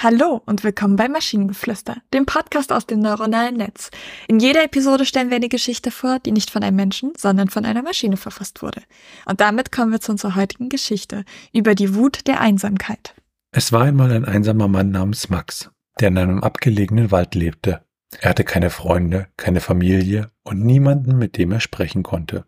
[0.00, 3.90] Hallo und willkommen bei Maschinengeflüster, dem Podcast aus dem neuronalen Netz.
[4.28, 7.64] In jeder Episode stellen wir eine Geschichte vor, die nicht von einem Menschen, sondern von
[7.64, 8.80] einer Maschine verfasst wurde.
[9.26, 13.16] Und damit kommen wir zu unserer heutigen Geschichte über die Wut der Einsamkeit.
[13.50, 15.68] Es war einmal ein einsamer Mann namens Max,
[15.98, 17.82] der in einem abgelegenen Wald lebte.
[18.20, 22.44] Er hatte keine Freunde, keine Familie und niemanden, mit dem er sprechen konnte.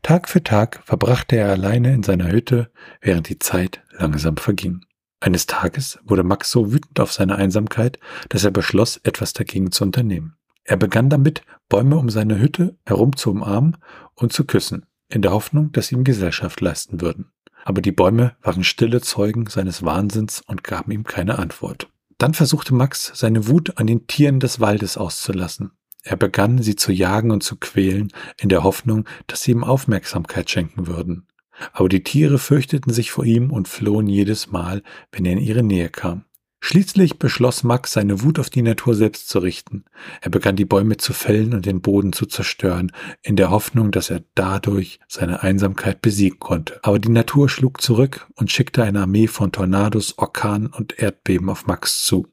[0.00, 2.70] Tag für Tag verbrachte er alleine in seiner Hütte,
[3.02, 4.80] während die Zeit langsam verging.
[5.26, 7.98] Eines Tages wurde Max so wütend auf seine Einsamkeit,
[8.28, 10.36] dass er beschloss, etwas dagegen zu unternehmen.
[10.62, 13.76] Er begann damit, Bäume um seine Hütte herum zu umarmen
[14.14, 17.32] und zu küssen, in der Hoffnung, dass sie ihm Gesellschaft leisten würden.
[17.64, 21.88] Aber die Bäume waren stille Zeugen seines Wahnsinns und gaben ihm keine Antwort.
[22.18, 25.72] Dann versuchte Max, seine Wut an den Tieren des Waldes auszulassen.
[26.04, 30.48] Er begann, sie zu jagen und zu quälen, in der Hoffnung, dass sie ihm Aufmerksamkeit
[30.48, 31.26] schenken würden
[31.72, 35.62] aber die Tiere fürchteten sich vor ihm und flohen jedes Mal, wenn er in ihre
[35.62, 36.24] Nähe kam.
[36.60, 39.84] Schließlich beschloss Max, seine Wut auf die Natur selbst zu richten.
[40.20, 42.90] Er begann die Bäume zu fällen und den Boden zu zerstören,
[43.22, 46.80] in der Hoffnung, dass er dadurch seine Einsamkeit besiegen konnte.
[46.82, 51.66] Aber die Natur schlug zurück und schickte eine Armee von Tornados, Orkanen und Erdbeben auf
[51.66, 52.26] Max zu.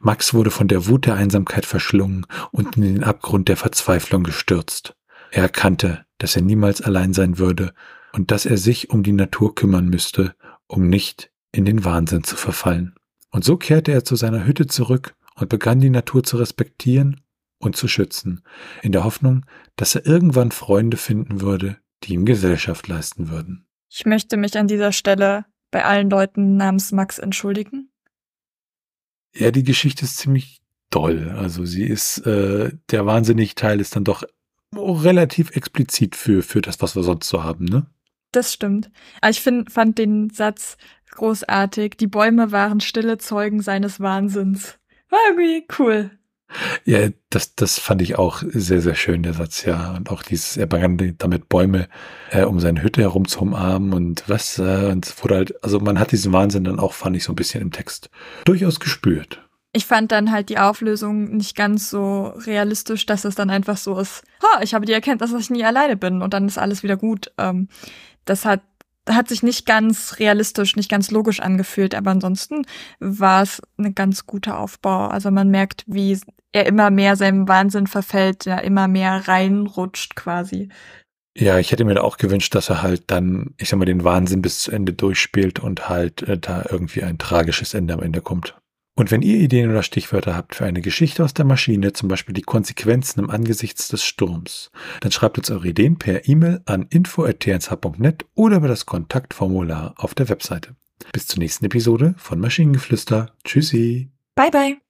[0.00, 4.96] Max wurde von der Wut der Einsamkeit verschlungen und in den Abgrund der Verzweiflung gestürzt.
[5.30, 7.72] Er erkannte, dass er niemals allein sein würde
[8.12, 10.34] und dass er sich um die Natur kümmern müsste,
[10.66, 12.94] um nicht in den Wahnsinn zu verfallen.
[13.30, 17.20] Und so kehrte er zu seiner Hütte zurück und begann die Natur zu respektieren
[17.58, 18.42] und zu schützen,
[18.82, 19.44] in der Hoffnung,
[19.76, 23.66] dass er irgendwann Freunde finden würde, die ihm Gesellschaft leisten würden.
[23.88, 27.90] Ich möchte mich an dieser Stelle bei allen Leuten namens Max entschuldigen.
[29.34, 31.30] Ja, die Geschichte ist ziemlich doll.
[31.36, 34.24] Also sie ist, äh, der wahnsinnige Teil ist dann doch
[34.74, 37.86] relativ explizit für, für das, was wir sonst so haben, ne?
[38.32, 38.90] Das stimmt.
[39.20, 40.76] Aber ich find, fand den Satz
[41.10, 41.96] großartig.
[41.96, 44.78] Die Bäume waren stille Zeugen seines Wahnsinns.
[45.08, 46.10] War irgendwie cool.
[46.84, 49.94] Ja, das, das fand ich auch sehr, sehr schön, der Satz, ja.
[49.96, 51.88] Und auch dieses, er begann damit Bäume
[52.30, 55.98] äh, um seine Hütte herum zu umarmen und was, äh, und wurde halt, also man
[55.98, 58.10] hat diesen Wahnsinn dann auch, fand ich so ein bisschen im Text
[58.44, 59.46] durchaus gespürt.
[59.72, 63.96] Ich fand dann halt die Auflösung nicht ganz so realistisch, dass es dann einfach so
[64.00, 66.82] ist, ha, ich habe die Erkenntnis, dass ich nie alleine bin und dann ist alles
[66.82, 67.30] wieder gut.
[67.38, 67.68] Ähm,
[68.30, 68.62] das hat,
[69.08, 72.64] hat sich nicht ganz realistisch, nicht ganz logisch angefühlt, aber ansonsten
[73.00, 75.08] war es ein ganz guter Aufbau.
[75.08, 76.18] Also man merkt, wie
[76.52, 80.68] er immer mehr seinem Wahnsinn verfällt, ja immer mehr reinrutscht quasi.
[81.36, 84.42] Ja, ich hätte mir auch gewünscht, dass er halt dann, ich sag mal, den Wahnsinn
[84.42, 88.59] bis zu Ende durchspielt und halt äh, da irgendwie ein tragisches Ende am Ende kommt.
[89.00, 92.34] Und wenn ihr Ideen oder Stichwörter habt für eine Geschichte aus der Maschine, zum Beispiel
[92.34, 98.26] die Konsequenzen im Angesichts des Sturms, dann schreibt uns eure Ideen per E-Mail an info.tnsh.net
[98.34, 100.76] oder über das Kontaktformular auf der Webseite.
[101.14, 103.32] Bis zur nächsten Episode von Maschinengeflüster.
[103.42, 104.10] Tschüssi.
[104.34, 104.89] Bye bye.